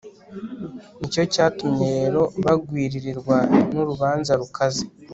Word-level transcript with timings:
ni 0.99 1.07
cyo 1.13 1.23
cyatumye 1.33 1.85
rero 1.97 2.21
bagwiririrwa 2.43 3.37
n'urubanza 3.73 4.31
rukaze 4.41 4.83